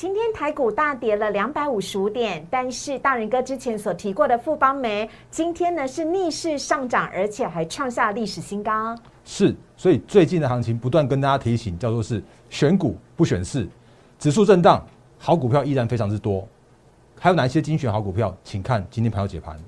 [0.00, 8.96] 今天台股大跌了两百五十五点，但是大人哥之前所提过的富邦煤，今天呢是逆势上涨，而且还创下历史新高。
[9.26, 13.68] 是，所以最近的行情不断跟大家提醒，叫做是选股不选市，
[14.18, 14.82] 指数震荡，
[15.18, 16.48] 好股票依然非常之多。
[17.18, 18.34] 还有哪一些精选好股票？
[18.42, 19.60] 请看今天盘后解盘。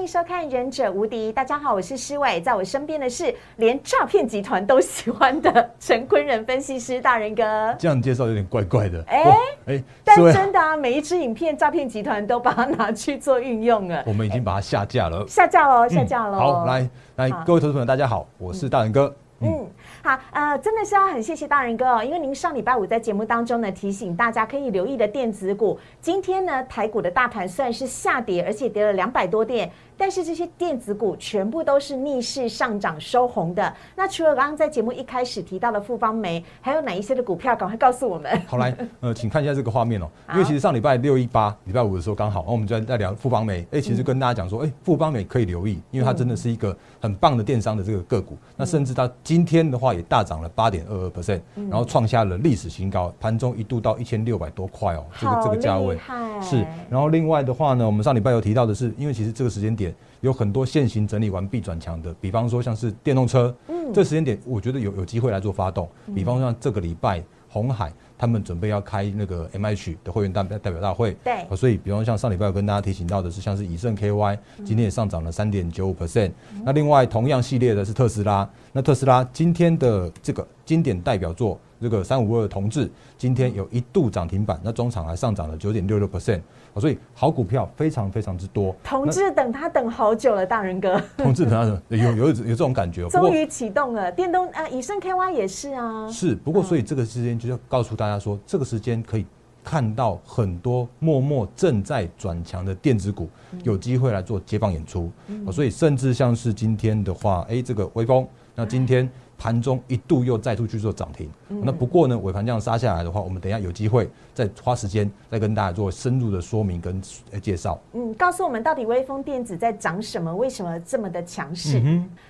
[0.00, 7.74] 迎收看《忍者无敌》，大家好，我是施伟，在我身边的是连诈骗集团都喜欢的陈坤仁分析师大人哥。
[7.78, 9.04] 这样介绍有点怪怪的。
[9.06, 9.24] 哎
[9.66, 14.02] 哎，但真的啊，每一支影片诈骗集团都把它拿去做运用了。
[14.06, 16.38] 我们已经把它下架了，下架了，下架了。
[16.38, 19.14] 好，来来，各位投资朋友，大家好，我是大人哥。
[19.40, 19.66] 嗯。
[20.02, 29.70] 好，呃，真的是要很谢谢大人哥哦，因为您上礼拜五在节目当中呢，提醒大家可以留意的电子股，今天呢，台股的大盘虽然是下跌，而且跌了两百多点，
[30.00, 33.70] 但是这些电子股全部都是逆势上涨收红的。
[33.94, 37.54] 那除了刚刚在节目一开始提到的富邦煤，还有哪一些的股票？
[37.54, 38.40] 赶快告诉我们。
[38.46, 50.70] 好，来， 呃，请看一下这个画面哦，因为其实上礼拜六一八、礼拜五的时候刚好，我们在在聊富邦煤，哎，其实跟大家讲说，哎，富邦煤可以留意，因为它真的是一个很棒的电商的这个个股，那甚至它今天的话也大涨了八。
[50.70, 55.98] 点二二 percent，然后创下了历史新高，盘中一度到一千六百多块哦，这个这个价位
[56.40, 56.64] 是。
[56.88, 59.89] 然后另外的话呢，我们上礼拜有提到的是，因为其实这个时间点
[60.20, 67.92] 有很多现行整理完毕转强的，比方说像是电动车，嗯，这时间点我觉得有有机会来做发动，比方说像这个礼拜红海。
[68.20, 76.30] 他们准备要开那个 M H 的会员代代表大会，对，所以比方像上礼拜有跟大家提醒到的是，像是以盛 K Y 今天也上涨了三点九五 percent。
[76.62, 82.88] 那另外同样系列的是特斯拉，那特斯拉今天的这个经典代表作这个三五二同志，
[83.18, 86.40] 今天有一度涨停板，那中场还上涨了九点六六 percent。
[86.76, 88.74] 所以好股票非常非常之多。
[88.84, 91.02] 同志等他等好久了，大人哥。
[91.16, 91.64] 同志等他
[91.96, 94.12] 有有有这种感觉，终于启动了。
[94.12, 96.08] 电动啊，以盛 KY 也是啊。
[96.08, 99.26] 是，不过所以这个时间就要告诉大家说，这个时间可以
[99.62, 103.28] 看到很多默默正在转强的电子股
[103.62, 105.10] 有机会来做接棒演出。
[105.52, 109.10] 所以甚至像是今天的话，哎，这个微风，那今天。
[109.40, 117.00] 盘中一度又再度去做涨停，那不过呢，尾盘这样杀下来的话，我们等一下有机会再花时间再跟大家做深入的说明跟
[117.40, 117.80] 介绍。
[117.94, 120.36] 嗯，告诉我们到底微风电子在涨什么？
[120.36, 121.80] 为什么这么的强势？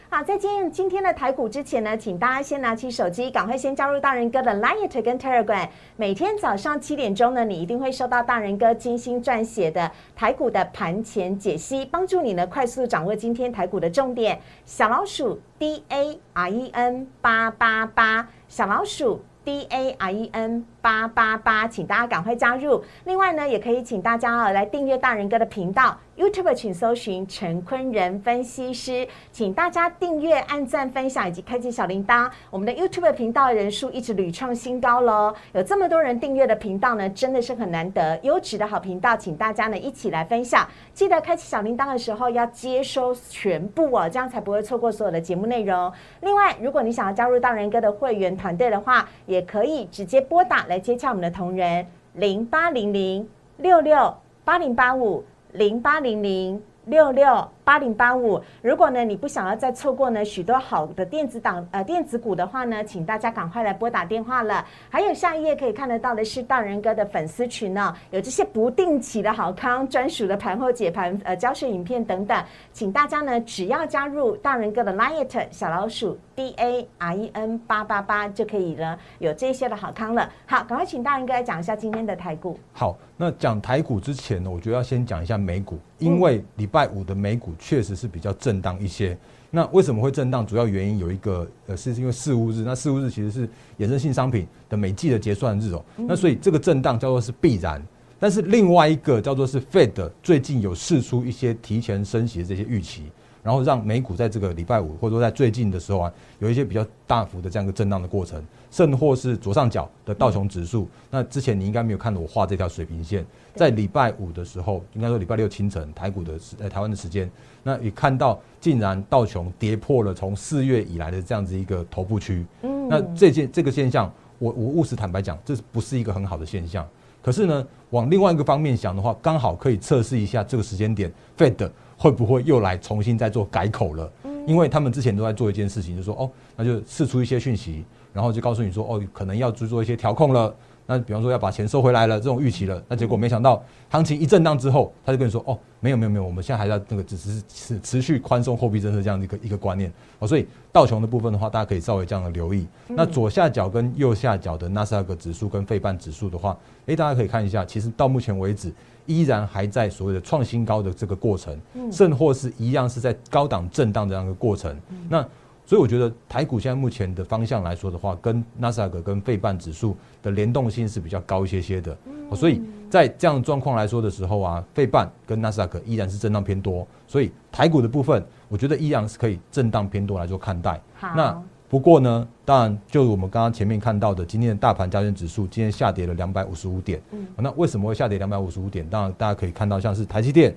[0.09, 5.69] 好，在见今天的台股之前呢，请大家先拿起手机，赶快先加入大人哥的 Line 跟 Telegram。
[5.97, 14.39] 每天早上七点钟呢，你一定会收到大人哥精心撰写的台股的盘前解析，帮助你呢快速掌握今天台股的重点。
[14.65, 17.07] 小老鼠 D A R E N。
[17.21, 22.83] 八八八小老鼠 D A R E N 八八八，请大家赶快加入。
[23.05, 25.99] 另外呢，也可以请大家啊来订阅大人哥的频道。
[26.21, 32.31] YouTube 请搜寻陈坤仁分析师，请大家订阅、按赞、分享以及开启小铃铛。
[32.51, 38.21] 我们的 YouTube 频道人数一直屡创新高喽，有这么多人订阅的频道呢，真的是很难得。
[38.23, 40.69] 优质的好频道，请大家呢一起来分享。
[40.93, 45.91] 记得开启小铃铛的时候要接收全部哦，这样才不会错过所有的节目内容。
[46.21, 53.27] 另外，如果你想要加入大人哥的会员团队的话，也可以直接拨打来接洽我们的同仁零八零零
[53.57, 54.15] 六六
[54.45, 55.25] 八零八五。
[55.53, 57.51] 零八零零六六。
[57.71, 64.67] 八零八五，如果呢你不想要再错过呢许多好的电子档呃电子股的话呢，请大家赶快来拨打电话了。
[64.89, 80.29] 还有下一页可以看得到的是大人哥的粉丝群呢，有这些不定期的好康、专属的盘后解盘呃教学影片等等，请大家呢只要加入大人哥的 Liet 小老鼠 D A R E N 八八八就可以了，有这些的好康了。
[80.45, 82.59] 好，赶快请大人哥来讲一下今天的台股。
[82.73, 87.53] 好，那讲台股之前呢，我觉得要先讲一下美股，因为礼拜五的美股。
[87.61, 89.17] 确实是比较震荡一些。
[89.51, 90.45] 那为什么会震荡？
[90.45, 92.63] 主要原因有一个，呃，是因为四五日。
[92.65, 93.49] 那四五日其实是
[93.79, 95.85] 衍生性商品的每季的结算日哦。
[95.97, 97.81] 那所以这个震荡叫做是必然。
[98.19, 103.05] 但是另外一个叫做是 Fed 最近有试出一些提前升息的这些预期。
[103.43, 110.89] 然后让美股在这个礼拜五，或者说在最近的时候啊，有一些比较大幅的这样一个震荡的过程，甚或是左上角的道琼指数。
[111.11, 113.25] 那之前你应该没有看到我画这条水平线，
[113.55, 117.31] 在礼拜五的时候，应该说礼拜六清晨台股的时呃台湾的时间，
[117.63, 122.47] 那也看到竟然道琼跌破了从四月以来的这样子一个头部区。
[122.63, 126.87] 嗯，那这件这个现象，我我务实坦白讲，这不是一个很好的现象。
[127.23, 131.71] 可是呢，往另外一个方面想的话，刚好可以测试一下这个时间点，Fed。
[132.01, 134.11] 会不会又来重新再做改口了？
[134.47, 140.55] 因为他们之前都在做一件事情，就说哦，那就试出一些讯息，然后就告诉你说哦，可能要去做一些调控了。
[140.87, 152.67] 那比方说要把钱收回来了，这种预期了，那结果没想到行情一震荡之后，他就跟你说哦，没有没有没有，我们现在还在那个只是持持续宽松货币政策这样的一个一个观念哦，所以道琼的部分的话，大家可以稍微这样的留意。
[152.89, 158.73] 那左下角跟右下角的纳斯达克指数跟费半指数的话，诶，大家可以看一下，其实到目前为止
[159.07, 161.57] 依然还在所谓的创新高的这个过程，
[161.93, 164.77] 甚或是一样是在高档震荡这样的过程。
[165.09, 165.25] 那
[165.71, 171.97] 所以我觉得台股现在目前的方向来说的话，跟纳斯达克跟费半指数的联动性是比较高一些些的。
[172.35, 176.85] 所以在这样状况来说的时候啊，费半跟纳斯达克依然是震荡偏多。
[177.07, 180.81] 所以台股的部分，我觉得依然是可以震荡偏多来做看待。
[181.15, 187.01] 那不过呢，当然就我们刚刚前面看到的，今天的大盘加权指数今天下跌了两百五十五点。
[187.13, 188.85] 嗯，那为什么会下跌两百五十五点？
[188.89, 190.53] 当然大家可以看到，像是台积电。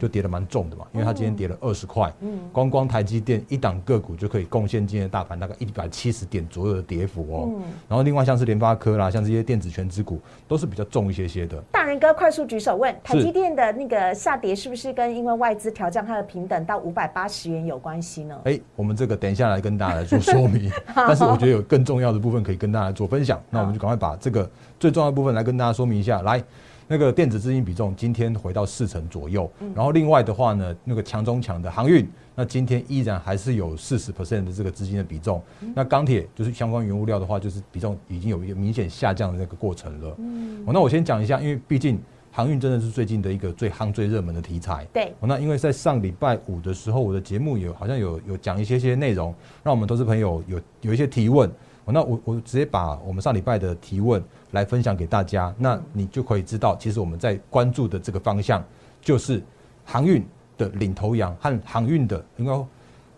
[0.00, 7.60] 就跌得蛮重的嘛，因为它今天跌了二十块，嗯光光台积电一档个股就可以贡献今天大盘大概一百七十点左右的跌幅哦。
[7.86, 11.62] 然后另外像是联发科啦，像这些电子全指股都是比较重一些些的。
[11.70, 18.34] 大人哥快速举手问，台积电的那个下跌是不是跟因为外资调降它的平等到五百八十元有关系呢？
[18.44, 24.48] 哎，我们这个等一下来跟大家来做说明， 但是我觉得有更重要的部分可以跟大家做分享，那我们就赶快把这个
[24.80, 26.42] 最重要的部分来跟大家说明一下，来。
[26.88, 35.42] 那个电子资金比重今天回到四成左右，然后另外的话呢，那个强中强的航运，那今天依然还是有四十 percent 的这个资金的比重。
[35.74, 40.14] 那钢铁就是相关原物料的话，就是比重已经有一个明显下降的那个过程了。
[40.18, 41.98] 嗯，那我先讲一下，因为毕竟
[42.36, 44.86] 航运真的是最近的一个最夯、最热门的题材。
[44.92, 49.34] 对，那因为在上礼拜五的时候，我的节目有好像有有讲一些些内容，
[49.64, 51.50] 让我们投资朋友有有一些提问。
[51.86, 58.62] 那我我直接把我们上礼拜的提问来分享给大家，那你就可以知道，其实我们在关注的这个方向，
[59.00, 59.42] 就是
[59.82, 60.22] 航运
[60.58, 62.52] 的领头羊和航运的，应该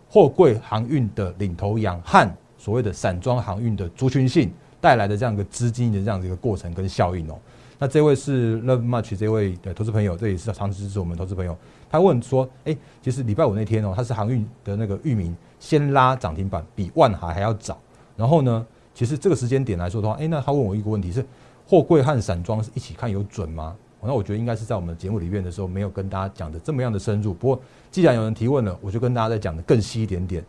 [0.07, 2.25] 货柜航运的领头羊和
[2.57, 4.49] 所谓的散装航运的族群性
[4.79, 7.37] 带来的这样一个资金的这样的一个过程跟效应哦。
[7.81, 11.57] 那这位是 Love Much 这位的投资朋友，这也是长期支持我们投资朋友，
[11.89, 17.79] 他问说，哎，其实礼拜五那天哦，他是航运的那个域名先拉涨停板，比万海还要早。
[18.17, 21.25] 然后呢，其实这个时间点来说的话，哎，那他问我一个问题是，
[21.65, 23.73] 货柜和散装是一起看有准吗？
[24.01, 27.33] 那我觉得应该是在我们节目里面的时候没有跟大家讲的这么样的深入。
[27.33, 27.61] 不过
[27.91, 30.43] 既然有人提问了，我就跟大家再讲的更细一点点。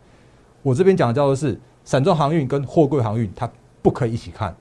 [0.63, 3.51] 我这边讲的叫做是散装航运跟货柜航运，它
[3.83, 4.55] 不可以一起看，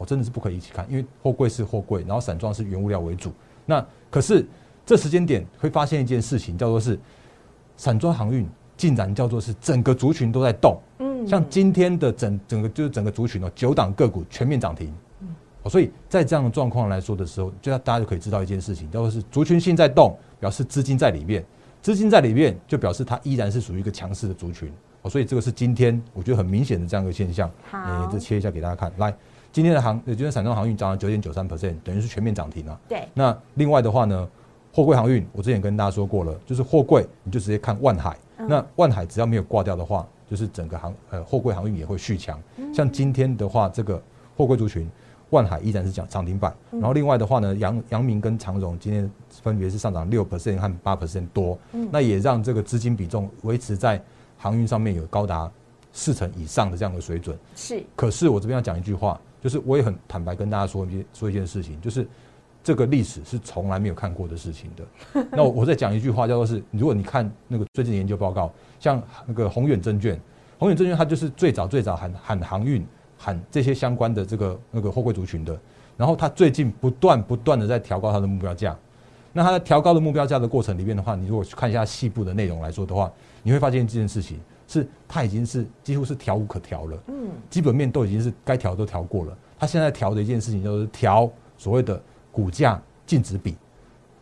[0.00, 3.30] 我真的是不可以一起看，因为货柜是货柜，然后散装是原物料为主。
[3.66, 4.46] 那可是
[4.86, 6.98] 这时间点会发现一件事情，叫做是
[7.76, 8.48] 散装航运
[8.78, 10.80] 竟然叫做是整个族群都在动。
[11.00, 14.90] 嗯像今天的整整个就是整个族群哦，九档个股全面涨停，
[15.62, 21.44] 哦，所以在这样的状况来说的时候，就大家就可以知道一件事情，叫做是族群性在动，表示资金在里面，
[21.82, 27.50] 资金在里面就表示它依然是属于一个强势的族群，哦，所以这个是今天我觉得很明显的这样一个现象。
[27.70, 29.14] 好，这切一下给大家看，来，
[29.52, 32.80] 今天的航，今天散装航运涨了九点九三 percent，等于是全面涨停了。
[32.88, 33.08] 对。
[33.14, 34.28] 那另外的话呢，
[34.72, 38.16] 货柜航运，我之前跟大家说过了，就是货柜你就直接看万海，
[38.48, 40.06] 那万海只要没有挂掉的话。
[40.30, 42.40] 就是整个航呃货柜航运也会续强，
[42.72, 44.00] 像今天的话，这个
[44.36, 44.88] 货柜族群，
[45.30, 49.10] 万海依然是讲涨停板，然后另外的话呢，阳阳明跟长荣今天
[49.42, 51.58] 分别是上涨六 percent 和八 percent 多，
[51.90, 54.00] 那也让这个资金比重维持在
[54.38, 55.50] 航运上面有高达
[55.92, 57.36] 四成以上的这样的水准。
[57.56, 62.06] 是，可是我这边要讲一句话，就是我也很坦白跟大家说一说一件事情，就是
[62.62, 65.24] 这个历史是从来没有看过的事情的。
[65.32, 68.52] 那我再讲一句话，叫做是，如果你看那个最近研究报告。
[68.80, 70.18] 像那个宏远证券，
[70.58, 72.82] 宏远证券它就是最早最早喊喊航运
[73.18, 75.54] 喊这些相关的这个那个货柜族群的，
[75.98, 78.74] 然后它最近不断不断的在调高它的目标价。
[79.34, 84.40] 那它在调高的目标价的过程里面的话，你如果去看一下细部的内容来说的话，你会发现这件事情
[84.72, 87.02] 是它已经是几乎是调无可调了。
[87.08, 89.36] 嗯，基本面都已经是该调都调过了。
[89.58, 92.00] 它现在调的一件事情就是调所谓的
[92.30, 93.56] 股价净值比，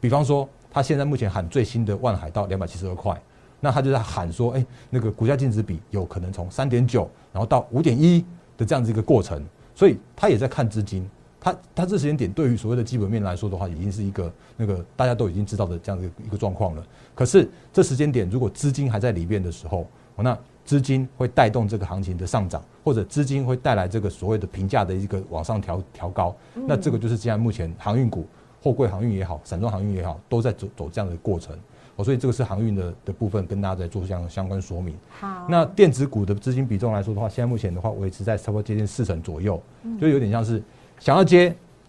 [0.00, 3.20] 比方说它现在目前喊最新的万海到两百七十二块。
[3.60, 8.24] 那他就在喊说，哎，那个股价净值比有可能从三点九，然后到五点一
[8.56, 16.86] 的这样子一个过程，所以他也在看资金，他他这时间点对于所谓的基本面来说的话，已经是一个那个大家都已经知道的这样的一个状况了。
[17.16, 19.88] 可是这时间点如果资金还在里面的时候，
[20.22, 28.26] 那资金会带动这个行情的上涨，或者资金会带来这个所谓的评价的一个往上调调高，那这个就是现在目前航运股、
[28.62, 31.56] 货柜航运也好，散装航运也好，都在走走这样的过程。
[31.96, 34.94] 哦，所以这个是航运的的部分，跟大家在做相相关说明。
[35.18, 39.60] 好，那电子股的资金比重来说的话，现在目前的话维持在差不多接近四成左右，
[40.00, 40.62] 就有点像是
[41.00, 41.46] 想要接，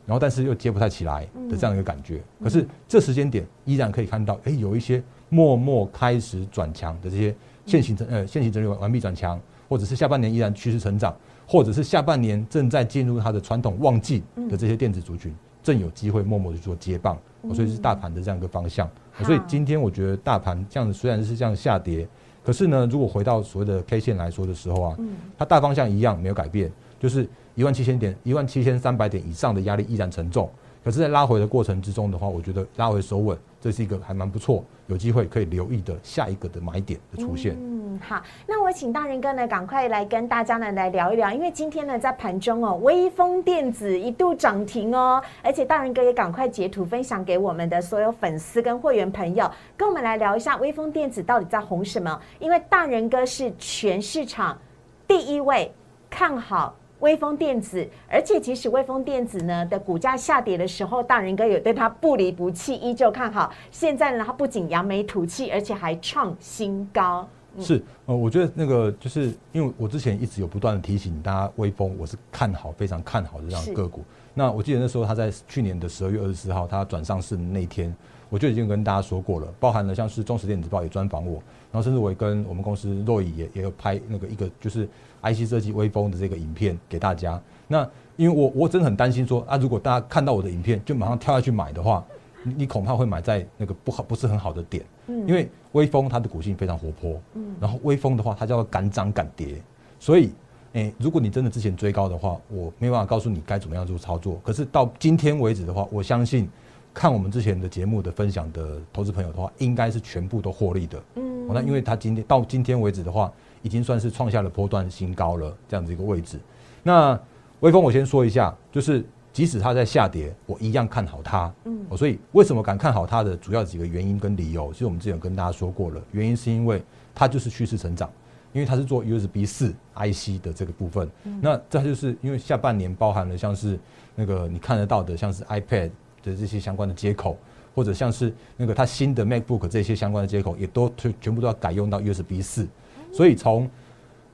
[0.08, 2.24] 然后但是又接不太起来的这样一个感觉。
[2.42, 7.36] 可是这时间点依然可以看到，哎，有一些默默开始转强的这些
[7.70, 11.16] 现行整呃现行整理完完毕转强，或者是下半年依然趋势成长，
[11.48, 17.16] 或者是下半年正在进入它的传统旺季的这些电子族群，正有机会默默去做接棒，
[17.54, 18.90] 所以是大盘的这样一个方向。
[19.24, 22.08] 所以今天我觉得大盘这样子虽然是这样下跌，
[22.44, 24.98] 可是呢，如果回到所谓的 K 线来说的时候啊，
[25.38, 30.50] 它大方向一样没有改变，就是一万七千点、一万七千三百点以上的压力依然沉重。
[30.82, 37.56] 可是，在拉回的过程之中的话，我觉得拉回手稳，这是一个还蛮不错，有机会可以留意的下一个的买点的出现。
[37.60, 52.20] 嗯，好，那我请大人哥呢，赶快来跟大家呢来聊一聊，因为今天呢在盘中哦，微风电子一度涨停哦，而且大人哥也赶快截图分享给我们的所有粉丝跟会员朋友，跟我们来聊一下微风电子到底在红什么？
[52.40, 54.58] 因为大人哥是全市场
[55.06, 55.72] 第一位
[56.10, 56.74] 看好。
[57.00, 63.52] 微风电子，而且即使微风电子呢的股价下跌的时候，大人哥有对它不离不弃，依旧看好。
[63.72, 67.28] 现在呢，它不仅扬眉吐气，而且还创新高。
[67.58, 74.04] 是，呃，我觉得那个就是因为我之前一直有不断的提醒大家，微风我是看好，非常看好的这样个股。
[74.34, 77.94] 那我记得那时候他在去年的十二月二十四号，他转上市的那天，
[78.30, 81.42] 我就已经跟大家说过了，包含了像是中时电子报也专访我，
[81.72, 84.88] 然后甚至我也跟我们公司若乙也也有拍那个一个就是。
[85.22, 92.04] IC 设计微风的这个影片给大家，那因为我我真的很担心说啊，如果大家看到我的影片就马上跳下去买的话，
[92.44, 99.62] 你你恐怕会买在那个不好不是很好的点，嗯，因为微风它的股性非常活泼，嗯，然后微风的话它叫做敢涨敢跌，
[100.00, 100.32] 所以
[100.74, 106.50] 诶，如果你真的之前追高的话，我没办法告诉你该怎么样做操作，可是到今天为止的话，我相信
[106.94, 113.32] 看我们之前的节目的分享的投资朋友的话，应该是全部都获利的，嗯，那因为他今天到今天为止的话。
[113.62, 116.40] 已经算是创下了波段新高了，这样子一个位置。
[116.84, 117.20] 那
[117.60, 121.54] 微风，我先说一下，就是即使它在下跌，我一样看好它。
[121.66, 126.02] 嗯，所以为什么敢看好它的主要几个原因跟理由，其实我们之前跟大家说过了。
[126.12, 126.82] 原因是因为
[127.14, 128.10] 它就是趋势成长，
[128.54, 131.10] 因为它是做 USB 四 IC 的这个部分。
[131.42, 133.78] 那这就是因为下半年包含了像是
[134.16, 135.92] 那个你看得到的，像是 iPad
[136.24, 137.38] 的这些相关的接口，
[137.76, 142.66] 或者像是那个它新的 MacBook 这些相关的接口，也都全全部都要改用到 USB 四。
[143.12, 143.70] 所以从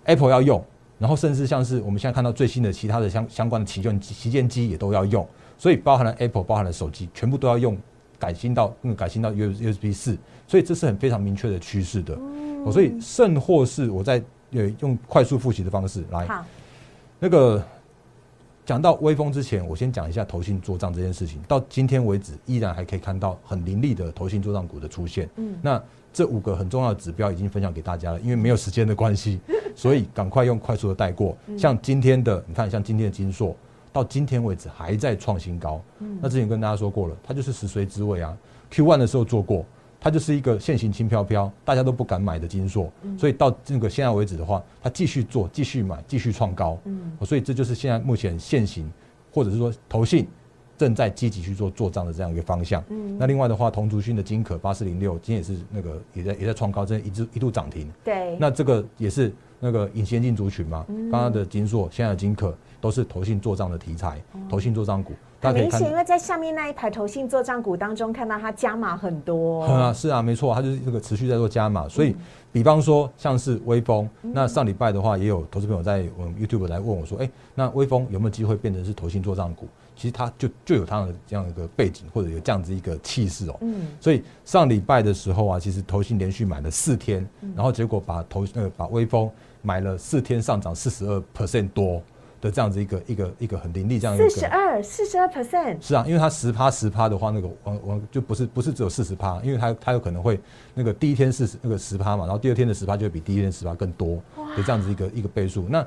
[0.04, 0.64] Apple 要用，
[1.00, 5.28] 然后甚至像是我们现在看到最新的其他的相相关的旗舰旗舰机也都要用，
[5.58, 7.78] 所以包含了 Apple，包含了手机，全部都要用
[8.20, 10.18] 改新到嗯改新到 U USB 四，
[10.48, 12.18] 所以这是很非常明确的趋势的。
[12.72, 16.28] 所以甚或是我在呃用快速复习的方式来，
[17.20, 17.64] 那个
[18.66, 21.42] 讲到微风之前，我先讲一下投信做账这件事情。
[21.48, 25.28] 到今天为止，依然还可以看到很凌厉的投信做账股的出现。
[25.38, 25.82] 嗯，那。
[26.16, 29.38] 这五个很重要的指标已经分享给大家了，因为没有时间的关系，
[29.76, 31.36] 所以赶快用快速的带过。
[31.58, 33.54] 像今天的，你看，像今天的金硕，
[33.92, 35.82] 到今天为止还在创新高。
[36.22, 38.34] 那之前跟大家说过了，它就是食髓之味啊。
[38.70, 39.66] Q one 的时候做过，
[40.00, 42.90] 它就是一个现行轻飘飘，大家都不敢买的金硕。
[43.20, 46.80] 所以到这个现在为止的话，它继续做，继续买，继续创高。
[46.86, 48.90] 嗯，所以这就是现在目前现行，
[49.34, 50.26] 或者是说投信。
[50.78, 52.84] 正在积极去做做账的这样一个方向。
[52.90, 57.92] 嗯，那另外的话，同族勋的金可八四零六今天也是那个也在也在创高，这一直一度涨停。
[58.04, 60.86] 对，那这个也是那个隐先进族群嘛。
[61.12, 65.14] 刚刚的金硕，现在的金可都是投信做账的题材，投信做账股。
[65.42, 69.64] 很明显，因为在下面那一排投信做账股当中，看到它加码很多。
[69.66, 71.88] 啊，是啊，没错，它就是这个持续在做加码。
[71.88, 72.16] 所以，
[72.52, 83.58] 比方说像是微风，那上礼拜的话，也有投资朋友在我们 YouTube 来问我说：“哎，那微风有没有机会变成是投信做账股？”其实它就就有它的这样一个背景，或者有这样子一个气势哦。
[83.62, 83.88] 嗯。
[84.00, 89.30] 所以上礼拜的时候啊，其实投信连续买了四天，然后结果把投呃把微风
[89.62, 92.02] 买了四天上涨四十二 percent 多
[92.42, 94.30] 的这样子一个一个一个很凌厉这样一个。
[94.30, 95.78] 四十二四十二 percent。
[95.80, 100.40] 是啊，因为它十趴十趴的话，那个往往就不是不是只有四十趴，因为它它有可能会
[100.74, 104.18] 那个第一天是那个十趴嘛，然后第二天的十趴就会比第一天十趴更多
[104.58, 105.66] 的这样子一个一个倍数。
[105.70, 105.82] 那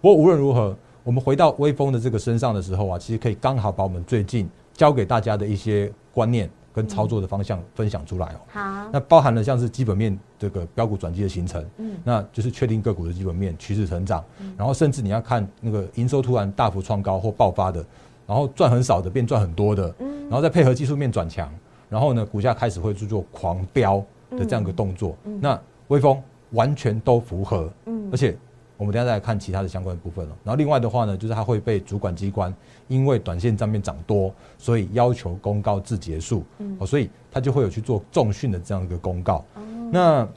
[0.00, 0.76] 不过无论如何。
[1.04, 8.40] 我们回到微风的这个身上的时候啊，其实可以刚好把我们最近教给大家的一些观念跟操作的方向分享出来哦。
[8.48, 14.24] 好，那包含了像是基本面这个标股转机的形成，嗯，那就是确定个股的基本面趋势成长，
[14.56, 17.84] 然后甚至你要看那个营收突然大幅创高或爆发的，
[18.26, 21.52] 然后赚很少的变赚很多的，嗯，然后再配合技术面转强，
[21.88, 23.98] 然后呢股价开始会去做狂飙
[24.30, 28.36] 的这样一个动作，那微风完全都符合，嗯，而且。
[28.76, 30.36] 我们等下再来看其他的相关部分了。
[30.44, 32.52] 然后另外的话呢，就是它会被主管机关
[32.88, 36.44] 因为短线账面涨多，所以要求公告至结束。
[36.58, 39.44] 嗯，哦，所以它就会有去做重训的这样一个公告。
[39.54, 39.62] 哦，
[39.92, 40.28] 那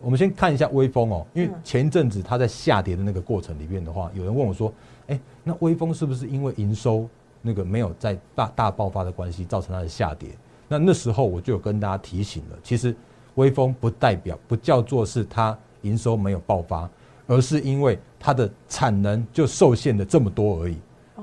[0.00, 4.72] 我们先看一下微风哦，因为前一阵子它在下跌的那个过程里面的话，有人问我说
[5.06, 7.08] ：“哎，那微风是不是因为营收
[7.40, 10.30] 那个没有在大大爆发的关系，造成它的下跌？”
[10.68, 12.96] 那那时候我就有跟大家提醒了，其实
[13.34, 16.88] 微风不代表不叫做是它营收没有爆发，
[17.26, 20.76] 而是因为它的产能就受限的这么多而已。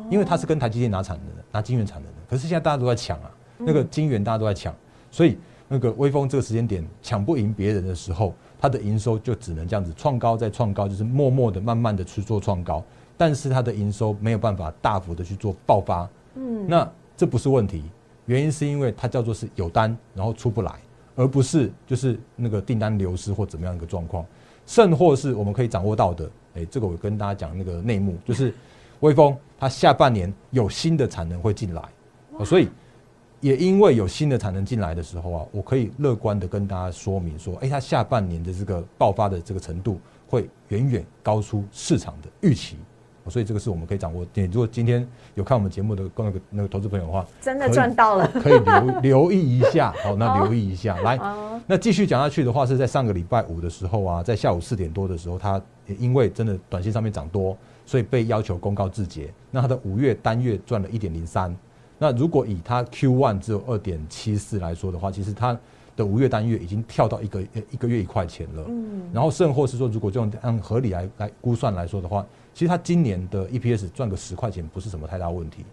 [0.10, 2.18] 因为它是跟台积电拿产能的，拿晶圆产能的。
[2.30, 4.74] 可是现在大家都在抢啊，那个晶圆大家都在抢，
[5.12, 5.38] 所以
[5.68, 12.84] 那个微风这个时间点抢不赢别人的时候，它的营收就只能这样子创高再创高，就是默默的、慢慢的去做创高。
[13.18, 16.10] 但是它的营收没有办法大幅的去做爆发。
[16.36, 17.84] 嗯，那这不是问题，
[18.26, 20.74] 原因是因为它叫做是有单，然后出不来，
[21.16, 24.26] 而不是就是那个订单流失或怎么样一个状况，
[24.70, 26.30] 甚或是我们可以掌握到的。
[26.54, 28.54] 哎，这个我跟大家讲那个内幕，就是
[29.00, 29.36] 微风。
[29.58, 31.82] 它下半年有新的产能会进来，
[32.46, 32.70] 所以
[33.42, 42.78] 也因为有新的产能进来的时候啊，我可以乐观的跟大家说明说，哎，它下半年的这个爆发的这个程度会远远高出市场的预期，
[43.28, 44.26] 所以这个是我们可以掌握。
[44.34, 49.94] 你如果今天有看我们节目的那个那个投资朋友的话，真的赚到了，可以留留意一下。
[50.04, 51.20] 好，那留意一下，来，
[51.68, 55.62] 那继续讲下去的话，是在上个礼拜五的时候啊，在下午四点多的时候，它
[55.98, 57.58] 因为真的短信上面涨多。
[57.86, 61.52] 所以被要求公告自结，那它的五月单月赚了一点零三，
[61.98, 65.58] 那如果以它 Q one 只有二点七四来说的话，其实它
[65.96, 68.64] 的五月单月已经跳到一个一个月一块钱了。
[68.68, 72.24] 嗯，然后甚或是说，如果这种按合理来来估算来说的话，
[72.54, 75.66] 其实它今年的 EPS 赚个十块钱不是什么太大问题，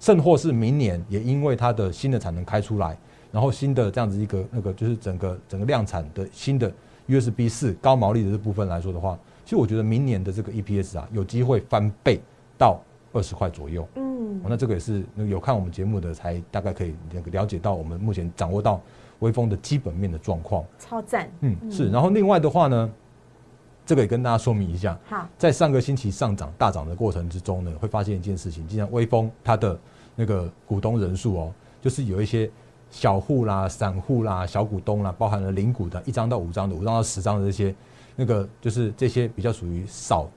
[0.00, 2.96] 甚或是明年也因为它的新的产能开出来，
[3.30, 6.72] 然后新的这样子一个那个就是整个整个量产的新的
[7.06, 9.18] USB 四高毛利的这部分来说的话。
[9.44, 12.20] 其实我觉得明年的这个 EPS 啊，有机会翻倍
[12.56, 12.80] 到
[13.12, 13.86] 二十块左右。
[13.96, 18.80] 嗯，那这个也是有看我们节目的才大概可以那个了解到我们目前掌握到
[19.18, 20.64] 微风的基本面的状况。
[20.78, 21.28] 超赞。
[21.40, 21.90] 嗯，是。
[21.90, 22.90] 然后另外的话呢，
[23.84, 24.98] 这个也跟大家说明一下。
[25.08, 29.78] 好，在上个星期上涨大涨的过程之中呢，会发现一件事情，就像微风它的
[30.16, 32.50] 那个股东人数哦，就是有一些
[32.90, 37.74] 小户啦、散户啦、小股东啦，包含了零股的一张到五张的、五张到十张的这些。
[38.14, 40.28] 那个就是这些比较属于少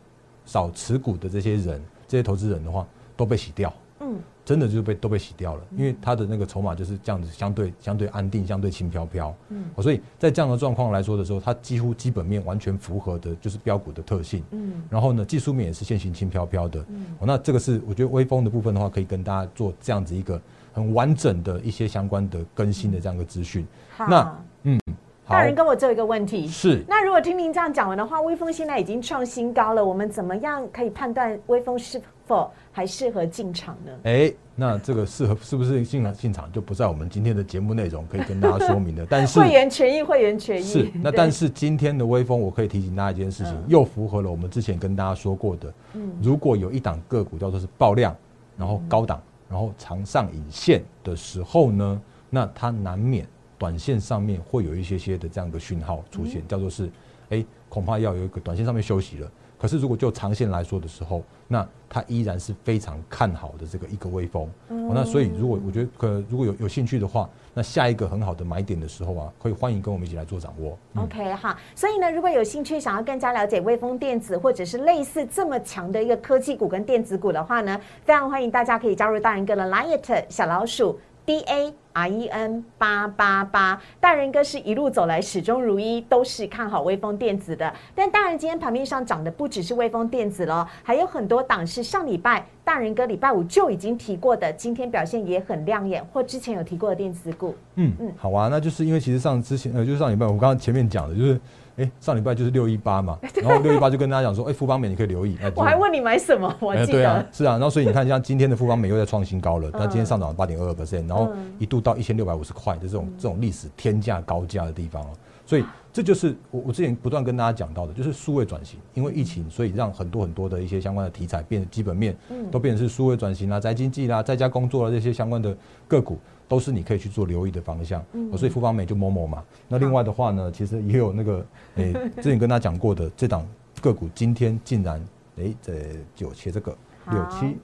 [0.45, 9.05] 少持股的这些人，这些投资人的话都被洗掉，嗯，真的就是被都被洗掉了，因为他的那个筹码就是这样子，相对相对安定，相对轻飘。
[9.05, 20.41] 飘，嗯，所以在这样的状况来说的时候，它几乎基本面完全符合的就是标股的特性，嗯，然后呢，技术面也是现行轻飘飘的，嗯，那这个是我觉得微风的部分的话，可以跟大家做这样子一个
[20.73, 23.65] 很完整的一些相关的更新的这样一个资讯，
[23.97, 24.79] 那嗯。
[25.27, 33.91] 大人跟我做一个问题是，那如果听您这样讲完的话，微风现在已经创新高了，我们怎么样可以判断微风是否还适合进场呢？
[34.03, 39.05] 哎，那这个适合是不是进进场就不在我们今天的节目内容可以跟大家说明的。
[39.09, 40.91] 但是会员权益，会员权益是。
[41.01, 48.15] 那但是今天的微风，我可以提醒大家一件事情，又符合了我们之前跟大家说过的，嗯，如果有一档个股叫做是爆量，
[48.55, 53.27] 然后高档，然后长上影线的时候呢，那它难免。
[53.57, 56.89] 短线上面会有一些些的这样的讯号出现，叫做是，
[57.29, 59.31] 哎，恐怕要有一个短线上面休息了。
[59.57, 64.47] 可是如果就长线来说的时候，那它依然是非常看好的这个一个微风。
[64.67, 70.77] 那所以如果我觉得可如果有有兴趣的话，那下一个很好的买点的时候啊，可以欢迎跟我们一起来做掌握。
[71.01, 81.73] OK 哈，所以呢，如果有兴趣想要更加了解微风电子或者是类似这么强的一个科技股跟电子股的话呢，非常欢迎大家可以加入大人哥的 Liet 小老鼠 D A。
[81.97, 87.73] R E N 八八八，大人哥是一路走来始终如一，都是看好微风电子的。
[87.95, 97.55] 但大人今天盘面上涨的不只是微风电子了，还有很多档是上礼拜大人哥礼拜五就已经提过的，今天表现也很亮眼，或之前有提过的电子股。
[97.75, 101.39] 嗯嗯，好啊，那就是因为其实上之前呃，就是上礼拜我刚刚前面讲的就是。
[101.77, 105.37] 哎，上礼拜就是六一八嘛，然后六一八就跟大家讲说，哎，富邦美你可以留意。
[105.55, 106.87] 我还问你买什么，我记得。
[106.87, 115.09] 对啊，是啊，然后所以你看，像今天的富邦美又在创新高了，它今天上涨了八点二二 percent，然后一度到一千六百五十块的这种这种历史天价高价的地方哦，
[115.45, 122.15] 所以这就是我我之前不断跟大家讲到的，就是数位转型，因为疫情，所以让很多很多的一些相关的题材变基本面，
[122.49, 125.55] 都变成是数位转型啦、宅经济啦、在家工作啦这些相关的
[125.89, 126.17] 个股。
[126.47, 128.03] 都是你可以去做留意的方向，
[128.37, 129.43] 所以富邦美就某某嘛。
[129.67, 133.47] 那另外的话呢，其实也有那个诶， 之前跟他讲过的这档
[133.81, 135.03] 个股，今天竟然
[135.37, 135.73] 诶，这
[136.15, 136.75] 就切这个
[137.09, 137.57] 六七。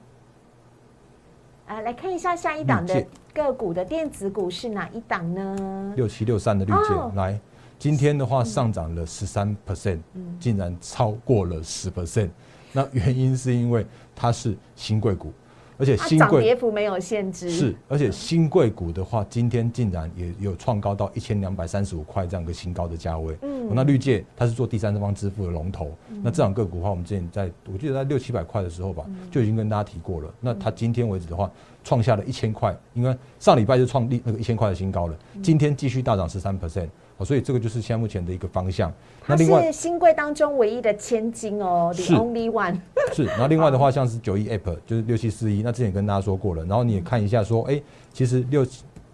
[1.67, 5.93] 啊，来看一下下一档的个股的电子股是哪一档呢？
[5.95, 7.39] 六七六三的绿界，来，
[7.77, 9.99] 今天的话上涨了十三 percent，
[10.39, 12.29] 竟然超过了十 percent。
[12.73, 15.31] 那原因是因为它是新贵股。
[15.81, 23.35] 而且新贵跌幅没有限制，是，而且新贵股的话，今天竟然也有创高到一千两百三十五块这样一个新高的价位。
[23.41, 25.91] 嗯，那绿界它是做第三方支付的龙头，
[26.21, 30.31] 那这两个股的话，我们之前在我记得在六七百块的时候吧，就已经跟大家提过了。
[30.39, 31.49] 那它今天为止的话，
[31.83, 36.89] 创下了一千块，因为上礼拜就创立那个一千块的新高了，今天继续大涨十三 percent。
[37.23, 38.91] 所以这个就是现在目前的一个方向。
[39.25, 42.77] 那另外，新贵当中唯一的千金哦，the only one。
[43.13, 47.81] 是，然后另外的话，像是九一 app 就是六七四一，那之前跟大家说过了，然后你也看一下说，哎，
[48.13, 48.65] 其实六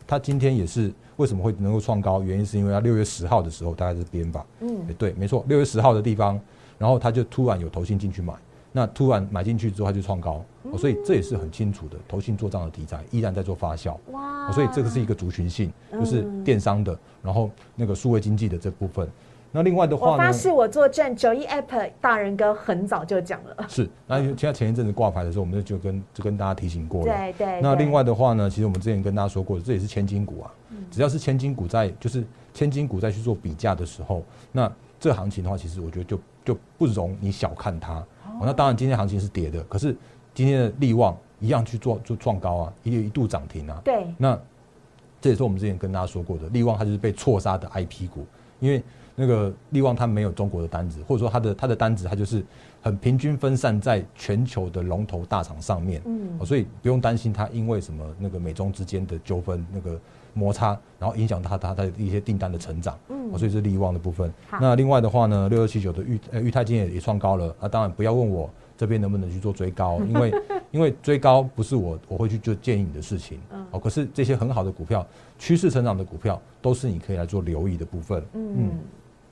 [0.06, 6.40] 它今天也是为什么会能够创高，原因是因为它六月十号的时候大概是边吧，嗯，对，没错，六月十号的地方，
[6.78, 8.34] 然后它就突然有投信进去买。
[8.78, 10.46] 那突然买进去之后，它就创高，
[10.78, 11.98] 所以这也是很清楚的。
[12.08, 14.52] 投信做账的题材依然在做发酵，哇！
[14.52, 19.10] 所以这个是一个族群性，就是电商的，然后那个数位经济的这部分。
[19.52, 20.14] 那另外的话呢？
[20.14, 23.66] 我发誓，我作证，九一 app 大人哥很早就讲了。
[23.68, 27.12] 是，那现在前一阵子挂牌的时候，我们就跟就跟大家提醒过了。
[27.12, 27.62] 对对。
[27.62, 30.54] 那另外的话呢，其实我们之前跟大家说过，这也是千金股啊。
[30.92, 38.06] 只要是千金股在，就是千金股在去做比价的时候，那这行情的话，其实我觉得就就不容你小看它。
[38.42, 39.96] 那当然，今天行情是跌的，可是
[40.34, 43.82] 今天的利旺一样去做，就创高啊，一一度涨停啊。
[43.84, 44.06] 对。
[44.18, 44.40] 那
[45.20, 48.26] 这也是我们之前跟大家说过的，利旺它就是被错杀的 IP 股，
[48.60, 48.84] 因为
[49.16, 52.46] 那个利旺它没有中国的单子，或者说它的它的单子它就是
[52.82, 60.00] 很平均分散在全球的龙头大厂上面，嗯，所以不用担心它因为什么那个美中之间的纠纷那个
[60.38, 64.32] 摩擦，然后影响它它的一些订单的成长，嗯，所以是利旺的部分。
[64.62, 68.48] 那另外的话呢，六六七九的裕呃裕泰今天也也创高了，那当然不要问我
[68.78, 70.32] 这边能不能去做追高，因为
[70.70, 73.40] 因为追高不是我我会去就建议你的事情，
[73.72, 75.06] 哦，可是这些很好的股票，
[75.40, 78.78] 趋势成长的股票，都是你可以来做留意的部分，嗯。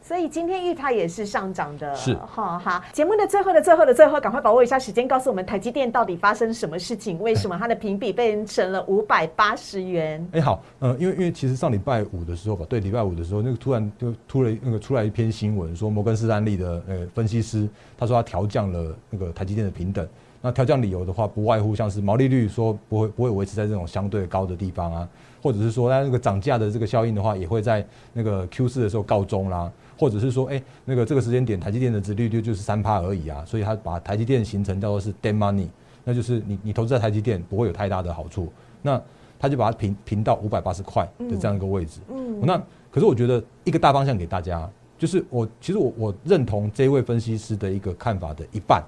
[0.08, 2.86] 所以今天玉泰也是上涨的，是哈哈。
[2.94, 7.20] 节目的最后的最后的最后，赶快把握一下时间，告诉我们台积电到底发生什么事情？
[7.20, 10.24] 为什么它的评比被成了五百八十元？
[10.34, 20.08] 哎，好，嗯，因为因为其实上礼拜五的时候吧，对，礼拜五的时候，那个突然就突然那个出来一篇新闻，说摩根士丹利的呃分析师，他说他调降了那个台积电的平等。
[20.40, 25.10] 那调降理由的话，不外乎像是毛利率说不会不会维持在这种相对高的地方啊，
[25.42, 29.72] 或者是说它那个涨价的这个效应的话，也会在那个 Q 四的时候告终啦。
[29.98, 35.68] 或者是说，哎，那个这个时间点，台积电的值利率就是三趴而已啊，所以他把台积电形成叫做是 dead money，
[36.04, 39.02] 那就是你你投资在台积电不会有太大的好处，那
[39.40, 42.00] 他就把它平平到五百八十块的这样一个位置。
[42.10, 48.84] 嗯，那可是我觉得一个大方向给大家，就是我其实我我认同这位分析师的一个看法的一半。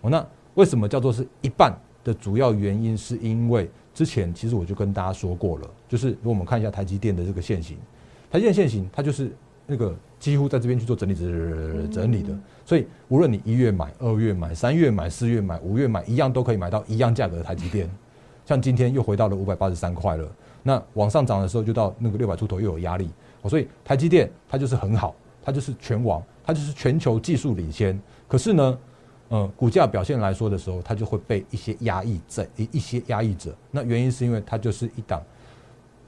[0.00, 7.76] 哦，那为什么叫做是一半的主要原因，是因为之前其实我就跟大家说过了，就是如果我们看一下台积电的这个线型，
[8.30, 9.32] 台积电线型它就是
[9.68, 9.94] 那个。
[10.18, 17.88] 几乎在这边去做整理整整理的，所以无论你一月买、二月买、三月买、四月买、五月买，一样都可以买到一样价格的台积电。
[18.44, 20.28] 像今天又回到了五百八十三块了，
[20.64, 23.08] 那往上涨的时候就到那个六百出头又有压力，
[23.44, 27.96] 所以台积电它就是很好，它就是全网，它就是全球技术领先。
[28.26, 28.78] 可是呢，
[29.28, 33.54] 呃，股价表现来说的时候，它就会被一些压抑在一一些压抑者。
[33.70, 35.22] 那原因是因为它就是一档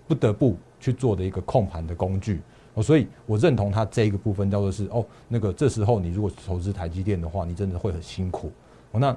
[0.09, 2.40] 不得不去做的一个控盘的工具。
[2.81, 8.51] 哦，所以我认同他这一个部分叫做是哦，那个这时候你如果投资台积电的话，你真的会很辛苦。
[8.93, 9.14] 哦，那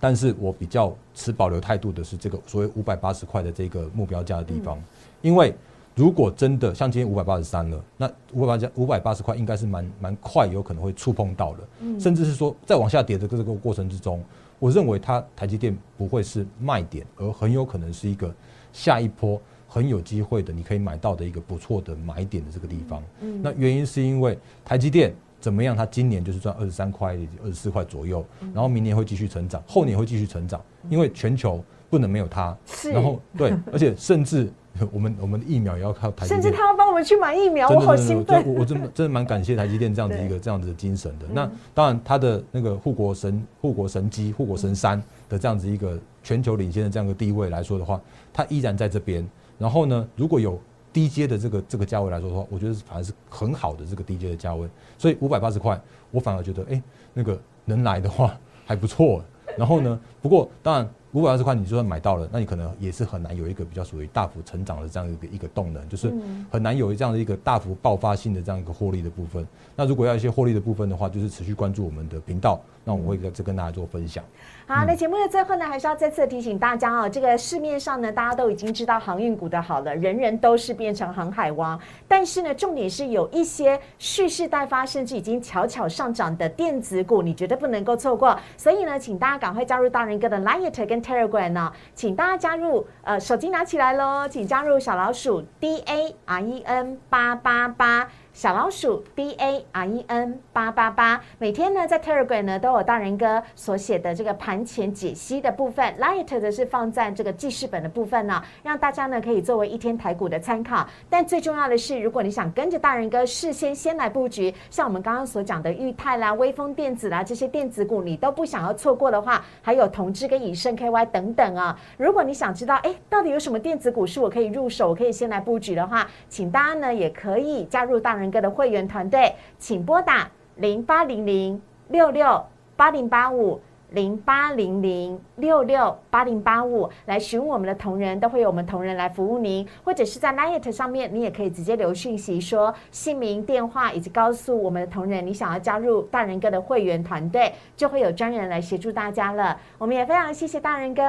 [0.00, 4.82] 但是我比较持保留态度的是这个所谓五百八十块的这个目标价的地方，
[5.20, 5.54] 因为
[5.94, 11.58] 如果真的像今天五百八十三了，那五百八加五百八十块应该是蛮蛮快有可能会触碰到了，
[12.00, 14.24] 甚至是说再往下跌的这个过程之中，
[14.58, 18.34] 我认为它台积电不会是卖点，而很有可能是一个
[18.72, 19.40] 下一波。
[19.72, 23.02] 很有机会的，你可以买到的一个不错的买点的这个地方。
[23.22, 25.74] 嗯，那原因是因为台积电怎么样？
[25.74, 32.54] 它今年就是赚二十三块、二十四块左右，然后明年会继续成长，后年会继续成长，因为全球不能没有它。
[32.66, 32.90] 是。
[32.90, 34.52] 然后对，而且甚至
[34.92, 36.42] 我们我们的疫苗也要靠台积电。
[36.42, 38.46] 甚至他要帮我们去买疫苗，我好兴奋。
[38.46, 41.24] 我我真真的蛮感谢台积电这样子一个这样子的精神的。
[41.32, 47.98] 那当然，它的那个护国神、护国神机、护国神山的这样子一个全球领先的这样一个地位来说的话，
[48.34, 49.26] 它依然在这边。
[49.58, 50.58] 然后呢，如果有
[50.92, 54.68] 低阶的这个这个价位来说的话，我觉得反而是很好的这个低阶的价位。
[54.98, 56.82] 所以五百八十块，我反而觉得，哎，
[57.14, 59.24] 那个能来的话还不错。
[59.56, 60.88] 然后呢，不过当然。
[61.12, 66.10] 五百二十块，你就算买到了，那你可能也是很难有一个比较属于大幅成长的这样一个一个动能，就是
[66.50, 69.46] 很难有这样的一个大幅爆发性的这样一个获利的部分。
[69.76, 74.24] 那如果要一些获利的部分的话，就是持续关注我们的频道，那我会在这跟大家做分享。
[74.66, 81.78] 好，那节目的最后呢，还是要再次提醒大家哦，这个市面上呢，大家都已经知道航运股的好了，人人都是变成航海王。
[82.08, 88.38] 但是呢，重点是有一些蓄势待发，甚至已经悄悄上涨的电子股，你绝对不能够错过。
[88.56, 98.08] 所以呢，请大家赶快加入大人哥的 Light 跟 Telegram 呢，请大家加入，呃，手机拿起来喽，请加入小老鼠 D A R E N 八八八。
[98.32, 110.88] 小老鼠 b a r e n 八八八，每天呢在 Telegram 呢都有大人哥所写的这个盘前解析的部分，Light 的是放在这个记事本的部分呢，让大家呢可以作为一天台股的参考。
[111.10, 121.78] 但最重要的是，如果你想跟着大人哥事先先来布局，像我们刚刚所讲的裕泰啦、微风电子啦这些电子股，你都不想要错过的话，还有同志跟以盛 KY 等等啊。
[121.98, 132.44] 如果你想知道，哎，到底有什么电子股是我可以入手，我可以先来布局的话，请大家呢也可以加入大人哥的会员团队，请拨打零八零零六六
[132.76, 133.60] 八零八五。
[133.92, 149.60] 零八零零六六八零八五来询问我们的同仁，都会有我们同仁来服务您，或者是在 Light 上面，你也可以直接留讯息说姓名、电话，以及告诉我们的同仁你想要加入大人哥的会员团队，就会有专人来协助大家了。
[149.76, 151.02] 我们也非常谢谢大人哥，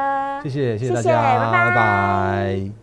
[0.43, 2.82] 谢谢谢谢大家，拜拜。